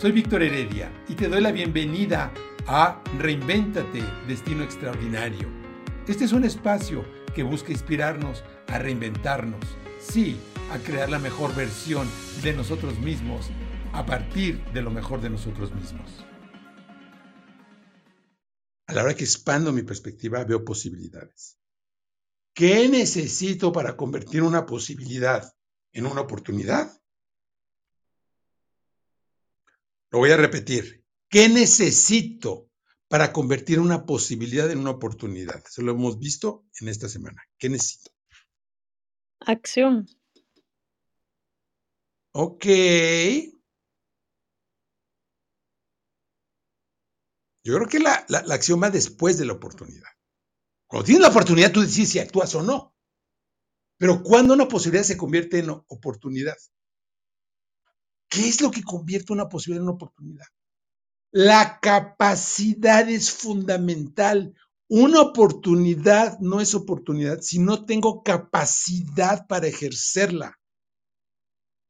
[0.00, 2.32] Soy Víctor Heredia y te doy la bienvenida
[2.66, 5.46] a Reinvéntate, Destino Extraordinario.
[6.08, 7.04] Este es un espacio
[7.34, 9.62] que busca inspirarnos a reinventarnos,
[10.00, 10.38] sí,
[10.72, 12.08] a crear la mejor versión
[12.42, 13.50] de nosotros mismos
[13.92, 16.24] a partir de lo mejor de nosotros mismos.
[18.86, 21.58] A la hora que expando mi perspectiva, veo posibilidades.
[22.54, 25.52] ¿Qué necesito para convertir una posibilidad
[25.92, 26.99] en una oportunidad?
[30.10, 31.04] Lo voy a repetir.
[31.28, 32.68] ¿Qué necesito
[33.08, 35.62] para convertir una posibilidad en una oportunidad?
[35.64, 37.42] Eso lo hemos visto en esta semana.
[37.58, 38.10] ¿Qué necesito?
[39.40, 40.06] Acción.
[42.32, 42.66] Ok.
[47.62, 50.08] Yo creo que la, la, acción va después de la oportunidad.
[50.88, 52.96] Cuando tienes la oportunidad, tú decides si actúas o no.
[53.98, 56.56] Pero cuando una posibilidad se convierte en oportunidad,
[58.30, 60.46] ¿Qué es lo que convierte una posibilidad en una oportunidad?
[61.32, 64.54] La capacidad es fundamental.
[64.88, 70.58] Una oportunidad no es oportunidad si no tengo capacidad para ejercerla.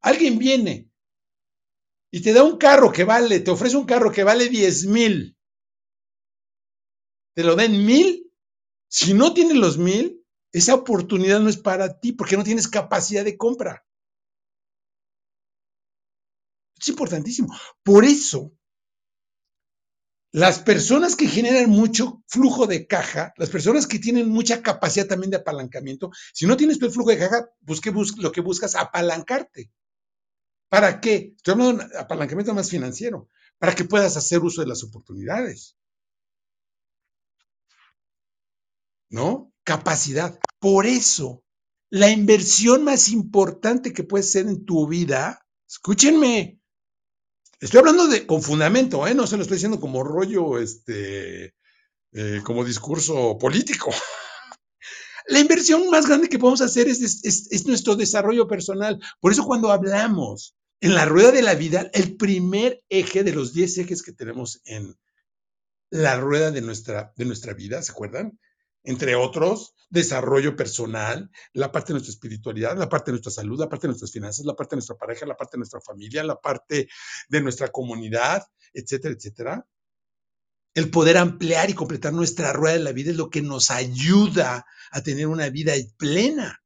[0.00, 0.90] Alguien viene
[2.10, 5.36] y te da un carro que vale, te ofrece un carro que vale 10 mil.
[7.34, 8.30] Te lo den mil.
[8.88, 13.24] Si no tienes los mil, esa oportunidad no es para ti porque no tienes capacidad
[13.24, 13.86] de compra.
[16.82, 17.54] Es importantísimo.
[17.84, 18.52] Por eso,
[20.32, 25.30] las personas que generan mucho flujo de caja, las personas que tienen mucha capacidad también
[25.30, 29.70] de apalancamiento, si no tienes tu flujo de caja, busque, lo que buscas apalancarte.
[30.68, 31.34] ¿Para qué?
[31.36, 35.76] Estoy hablando de apalancamiento más financiero, para que puedas hacer uso de las oportunidades.
[39.08, 39.52] ¿No?
[39.62, 40.40] Capacidad.
[40.58, 41.44] Por eso,
[41.90, 46.61] la inversión más importante que puede ser en tu vida, escúchenme,
[47.62, 49.14] Estoy hablando de con fundamento, ¿eh?
[49.14, 51.54] no se lo estoy diciendo como rollo, este,
[52.10, 53.92] eh, como discurso político.
[55.28, 59.00] La inversión más grande que podemos hacer es, nuestro desarrollo personal.
[59.20, 63.52] Por eso cuando hablamos en la rueda de la vida, el primer eje de los
[63.52, 64.96] 10 ejes que tenemos en
[65.88, 68.40] la rueda de nuestra, de nuestra vida, ¿se acuerdan?
[68.84, 73.68] entre otros, desarrollo personal, la parte de nuestra espiritualidad, la parte de nuestra salud, la
[73.68, 76.40] parte de nuestras finanzas, la parte de nuestra pareja, la parte de nuestra familia, la
[76.40, 76.88] parte
[77.28, 78.42] de nuestra comunidad,
[78.72, 79.66] etcétera, etcétera.
[80.74, 84.64] El poder ampliar y completar nuestra rueda de la vida es lo que nos ayuda
[84.90, 86.64] a tener una vida plena.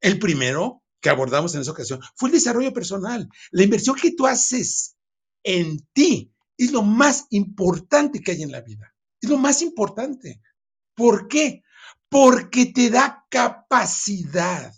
[0.00, 3.28] El primero que abordamos en esa ocasión fue el desarrollo personal.
[3.50, 4.96] La inversión que tú haces
[5.42, 8.94] en ti es lo más importante que hay en la vida.
[9.20, 10.40] Es lo más importante.
[10.94, 11.64] ¿Por qué?
[12.08, 14.72] Porque te da capacidad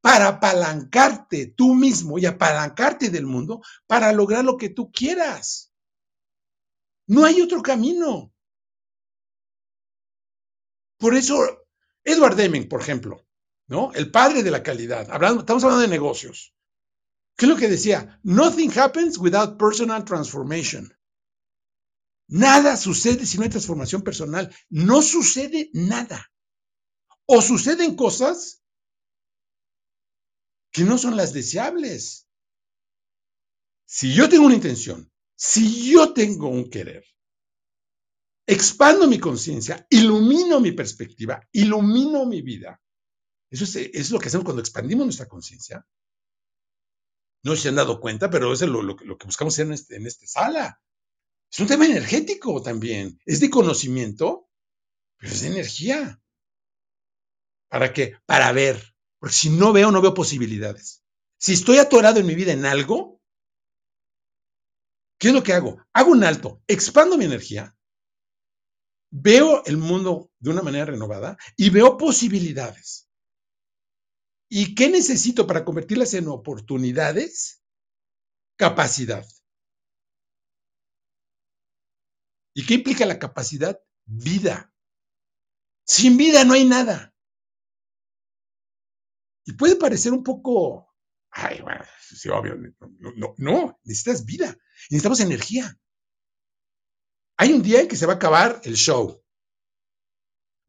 [0.00, 5.72] para apalancarte tú mismo y apalancarte del mundo para lograr lo que tú quieras.
[7.08, 8.32] No hay otro camino.
[10.98, 11.66] Por eso,
[12.04, 13.26] Edward Deming, por ejemplo,
[13.68, 13.92] ¿no?
[13.92, 15.02] El padre de la calidad.
[15.02, 16.54] estamos hablando de negocios.
[17.36, 18.18] ¿Qué es lo que decía?
[18.24, 20.92] Nothing happens without personal transformation.
[22.28, 24.54] Nada sucede si no hay transformación personal.
[24.68, 26.30] No sucede nada.
[27.26, 28.62] O suceden cosas
[30.70, 32.28] que no son las deseables.
[33.86, 37.04] Si yo tengo una intención, si yo tengo un querer,
[38.46, 42.80] expando mi conciencia, ilumino mi perspectiva, ilumino mi vida.
[43.50, 45.86] Eso es, lo que hacemos cuando expandimos nuestra conciencia.
[47.42, 50.26] No se han dado cuenta, pero eso es lo, que buscamos en, este, en esta
[50.26, 50.82] sala.
[51.50, 53.18] Es un tema energético también.
[53.24, 54.48] Es de conocimiento,
[55.18, 56.20] pero es de energía.
[57.68, 58.14] ¿Para qué?
[58.26, 58.94] Para ver.
[59.18, 61.02] Porque si no veo, no veo posibilidades.
[61.38, 63.20] Si estoy atorado en mi vida en algo,
[65.18, 65.84] ¿qué es lo que hago?
[65.92, 67.76] Hago un alto, expando mi energía,
[69.10, 73.08] veo el mundo de una manera renovada y veo posibilidades.
[74.50, 77.62] ¿Y qué necesito para convertirlas en oportunidades?
[78.56, 79.26] Capacidad.
[82.58, 83.80] ¿Y qué implica la capacidad?
[84.04, 84.74] Vida.
[85.86, 87.14] Sin vida no hay nada.
[89.44, 90.92] Y puede parecer un poco,
[91.30, 94.58] ay, bueno, sí, obvio, no, no, no, necesitas vida,
[94.90, 95.78] necesitamos energía.
[97.36, 99.22] Hay un día en que se va a acabar el show.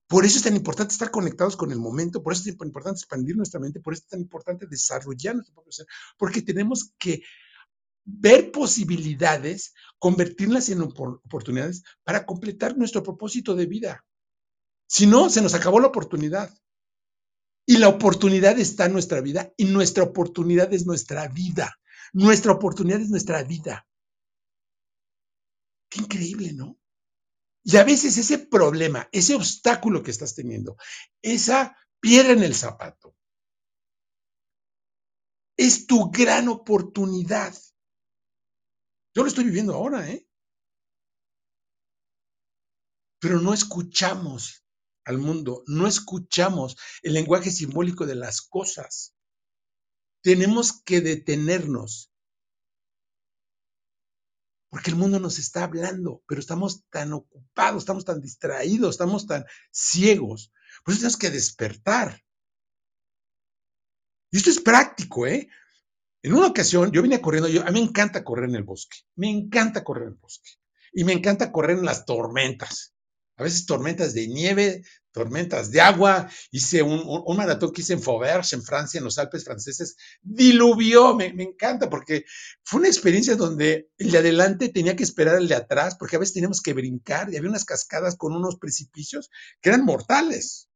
[0.08, 3.00] Por eso es tan importante estar conectados con el momento, por eso es tan importante
[3.00, 5.88] expandir nuestra mente, por eso es tan importante desarrollar nuestro propio ser,
[6.20, 7.24] porque tenemos que
[8.06, 14.06] ver posibilidades, convertirlas en oportunidades para completar nuestro propósito de vida.
[14.88, 16.54] Si no, se nos acabó la oportunidad.
[17.66, 21.80] Y la oportunidad está en nuestra vida y nuestra oportunidad es nuestra vida.
[22.14, 23.86] Nuestra oportunidad es nuestra vida.
[25.90, 26.80] Qué increíble, ¿no?
[27.64, 30.78] Y a veces ese problema, ese obstáculo que estás teniendo,
[31.22, 33.16] esa piedra en el zapato,
[35.58, 37.54] es tu gran oportunidad.
[39.16, 40.28] Yo lo estoy viviendo ahora, ¿eh?
[43.20, 44.66] Pero no escuchamos
[45.04, 49.16] al mundo, no escuchamos el lenguaje simbólico de las cosas.
[50.22, 52.12] Tenemos que detenernos
[54.70, 59.44] porque el mundo nos está hablando, pero estamos tan ocupados, estamos tan distraídos, estamos tan
[59.72, 60.54] ciegos.
[60.84, 62.22] Por eso tenemos que despertar.
[64.32, 65.50] Y esto es práctico, ¿eh?
[66.22, 69.30] En una ocasión yo venía corriendo, a mí me encanta correr en el bosque, me
[69.30, 70.52] encanta correr en el bosque
[70.92, 72.94] y me encanta correr en las tormentas.
[73.38, 74.84] A veces tormentas de nieve,
[75.14, 76.30] tormentas de agua.
[76.52, 79.96] Hice un, un, maratón que hice en Fauverge, en Francia, en los Alpes franceses.
[80.22, 82.26] Diluvió, me, me, encanta porque
[82.64, 86.20] fue una experiencia donde el de adelante tenía que esperar al de atrás, porque a
[86.20, 89.30] veces teníamos que brincar y había unas cascadas con unos precipicios
[89.62, 90.68] que eran mortales.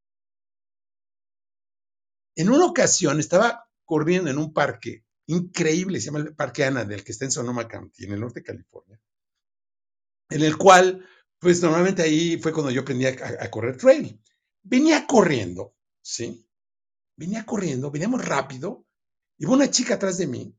[2.36, 7.04] En una ocasión estaba corriendo en un parque increíble, se llama el Parque Ana, del
[7.04, 9.00] que está en Sonoma County, en el norte de California,
[10.30, 11.06] en el cual,
[11.40, 14.20] pues normalmente ahí fue cuando yo aprendí a, a correr trail.
[14.64, 16.48] Venía corriendo, ¿sí?
[17.16, 18.86] Venía corriendo, veníamos rápido,
[19.38, 20.56] iba una chica atrás de mí,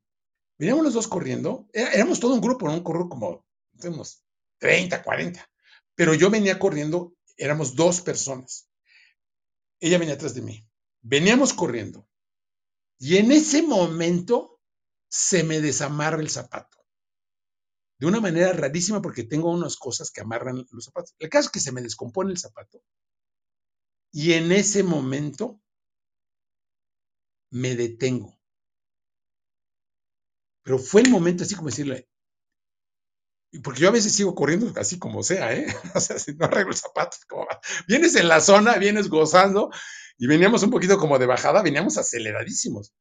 [0.58, 2.74] veníamos los dos corriendo, éramos todo un grupo, ¿no?
[2.74, 3.44] un corro como
[3.82, 4.24] unos
[4.58, 5.50] 30, 40,
[5.94, 8.68] pero yo venía corriendo, éramos dos personas.
[9.80, 10.66] Ella venía atrás de mí.
[11.02, 12.08] Veníamos corriendo.
[12.98, 14.53] Y en ese momento
[15.14, 16.76] se me desamarra el zapato.
[18.00, 21.14] De una manera rarísima porque tengo unas cosas que amarran los zapatos.
[21.20, 22.82] El caso es que se me descompone el zapato.
[24.10, 25.60] Y en ese momento
[27.52, 28.36] me detengo.
[30.64, 32.08] Pero fue el momento así como decirle,
[33.62, 35.66] porque yo a veces sigo corriendo así como sea, ¿eh?
[35.94, 37.46] O sea, si no arreglo zapatos, como
[37.86, 39.70] vienes en la zona, vienes gozando,
[40.18, 42.92] y veníamos un poquito como de bajada, veníamos aceleradísimos.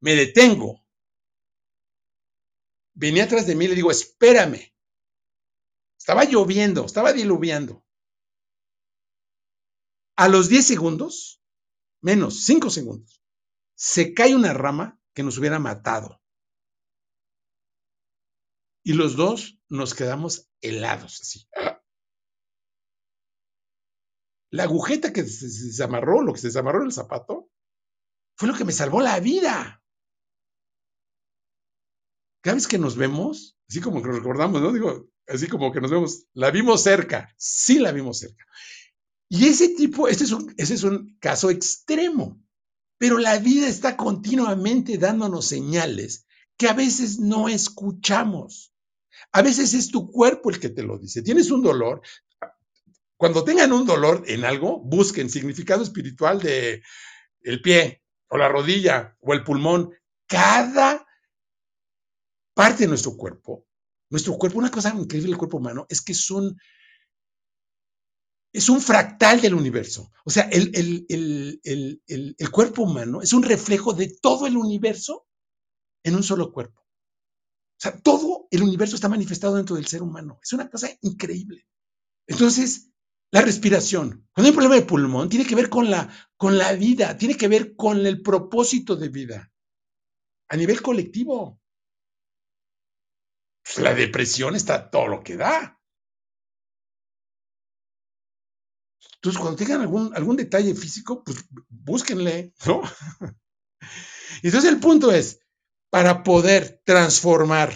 [0.00, 0.79] Me detengo.
[3.00, 4.74] Venía atrás de mí y le digo, espérame.
[5.98, 7.82] Estaba lloviendo, estaba diluviando.
[10.16, 11.42] A los 10 segundos,
[12.02, 13.22] menos 5 segundos,
[13.74, 16.20] se cae una rama que nos hubiera matado.
[18.84, 21.48] Y los dos nos quedamos helados así.
[24.50, 27.50] La agujeta que se desamarró, lo que se desamarró en el zapato,
[28.36, 29.79] fue lo que me salvó la vida.
[32.40, 34.72] Cada vez que nos vemos, así como que nos recordamos, ¿no?
[34.72, 38.44] Digo, así como que nos vemos, la vimos cerca, sí la vimos cerca.
[39.28, 42.42] Y ese tipo, este es un, ese es un caso extremo,
[42.98, 46.26] pero la vida está continuamente dándonos señales
[46.56, 48.74] que a veces no escuchamos.
[49.32, 51.22] A veces es tu cuerpo el que te lo dice.
[51.22, 52.02] Tienes un dolor,
[53.16, 56.82] cuando tengan un dolor en algo, busquen significado espiritual de
[57.42, 59.92] el pie o la rodilla o el pulmón.
[60.26, 60.99] Cada
[62.54, 63.66] parte de nuestro cuerpo,
[64.10, 66.58] nuestro cuerpo, una cosa increíble del cuerpo humano es que es un,
[68.80, 70.10] fractal del universo.
[70.24, 71.60] O sea, el,
[72.50, 75.26] cuerpo humano es un reflejo de todo el universo
[76.02, 76.80] en un solo cuerpo.
[76.80, 80.38] O sea, todo el universo está manifestado dentro del ser humano.
[80.42, 81.66] Es una cosa increíble.
[82.26, 82.90] Entonces,
[83.30, 84.28] la respiración.
[84.34, 87.76] Cuando hay un problema de pulmón, tiene que ver con la vida, tiene que ver
[87.76, 89.52] con el propósito de vida
[90.48, 91.59] a nivel colectivo.
[93.74, 95.80] Pues la depresión está todo lo que da.
[99.16, 102.82] Entonces, cuando tengan algún, algún detalle físico, pues búsquenle, ¿no?
[104.42, 105.40] Entonces, el punto es,
[105.90, 107.72] para poder transformar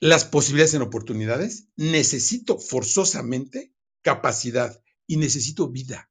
[0.00, 6.10] las posibilidades en oportunidades, necesito forzosamente capacidad y necesito vida.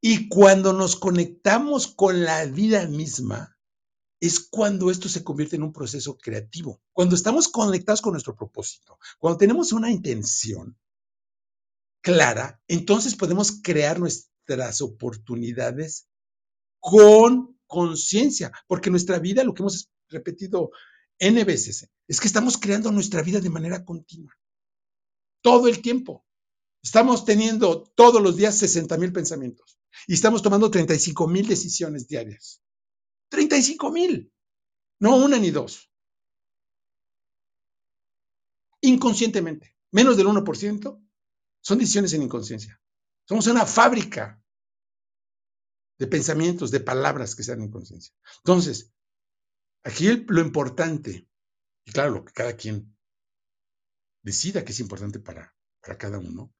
[0.00, 3.53] Y cuando nos conectamos con la vida misma,
[4.26, 6.80] es cuando esto se convierte en un proceso creativo.
[6.92, 10.78] Cuando estamos conectados con nuestro propósito, cuando tenemos una intención
[12.00, 16.06] clara, entonces podemos crear nuestras oportunidades
[16.80, 20.70] con conciencia, porque nuestra vida, lo que hemos repetido
[21.18, 24.32] N veces, es que estamos creando nuestra vida de manera continua.
[25.42, 26.24] Todo el tiempo.
[26.82, 32.63] Estamos teniendo todos los días 60 mil pensamientos y estamos tomando 35 mil decisiones diarias.
[33.54, 34.32] 35 mil.
[35.00, 35.90] No una ni dos.
[38.80, 39.76] Inconscientemente.
[39.92, 41.08] Menos del 1%
[41.60, 42.80] son decisiones en inconsciencia.
[43.28, 44.42] Somos una fábrica
[45.98, 48.12] de pensamientos, de palabras que sean en conciencia.
[48.38, 48.92] Entonces,
[49.84, 51.28] aquí lo importante,
[51.84, 52.96] y claro, lo que cada quien
[54.22, 56.52] decida que es importante para, para cada uno,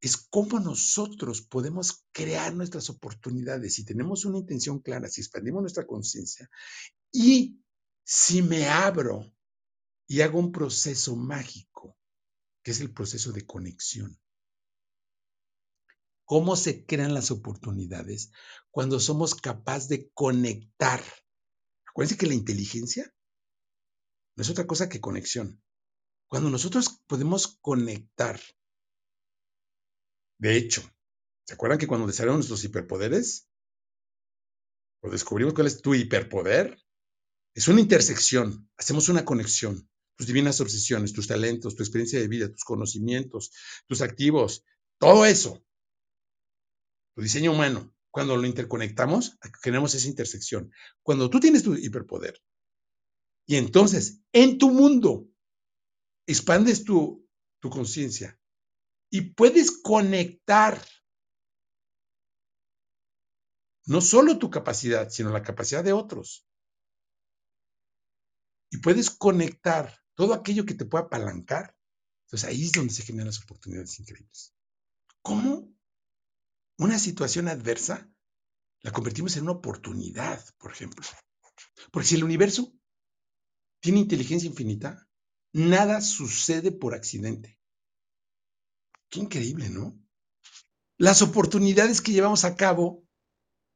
[0.00, 5.86] es cómo nosotros podemos crear nuestras oportunidades si tenemos una intención clara, si expandimos nuestra
[5.86, 6.48] conciencia
[7.10, 7.60] y
[8.04, 9.32] si me abro
[10.06, 11.96] y hago un proceso mágico,
[12.62, 14.18] que es el proceso de conexión.
[16.24, 18.30] ¿Cómo se crean las oportunidades
[18.70, 21.02] cuando somos capaces de conectar?
[21.86, 23.14] Acuérdense que la inteligencia
[24.36, 25.62] no es otra cosa que conexión.
[26.28, 28.38] Cuando nosotros podemos conectar,
[30.38, 30.82] de hecho,
[31.46, 33.48] ¿se acuerdan que cuando desarrollamos nuestros hiperpoderes,
[35.02, 36.78] o descubrimos cuál es tu hiperpoder?
[37.54, 39.88] Es una intersección, hacemos una conexión.
[40.16, 43.52] Tus divinas obsesiones, tus talentos, tu experiencia de vida, tus conocimientos,
[43.86, 44.64] tus activos,
[44.98, 45.64] todo eso
[47.18, 50.70] tu diseño humano, cuando lo interconectamos, generamos esa intersección.
[51.02, 52.40] Cuando tú tienes tu hiperpoder
[53.44, 55.28] y entonces en tu mundo
[56.28, 57.28] expandes tu,
[57.58, 58.37] tu conciencia
[59.10, 60.80] y puedes conectar
[63.86, 66.46] no solo tu capacidad, sino la capacidad de otros.
[68.70, 71.74] Y puedes conectar todo aquello que te pueda apalancar.
[72.26, 74.54] Entonces ahí es donde se generan las oportunidades increíbles.
[75.22, 75.72] ¿Cómo?
[76.78, 78.08] una situación adversa
[78.82, 81.04] la convertimos en una oportunidad, por ejemplo.
[81.90, 82.72] Porque si el universo
[83.80, 85.08] tiene inteligencia infinita,
[85.52, 87.57] nada sucede por accidente.
[89.10, 89.98] Qué increíble, ¿no?
[90.98, 93.04] Las oportunidades que llevamos a cabo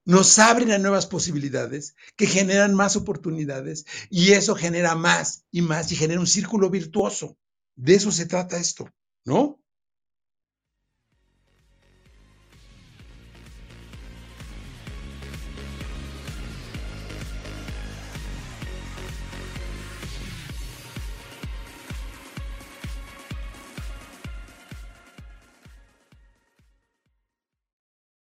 [0.04, 5.92] nos abren a nuevas posibilidades que generan más oportunidades y eso genera más y más
[5.92, 7.38] y genera un círculo virtuoso.
[7.76, 8.88] De eso se trata esto,
[9.24, 9.61] ¿no?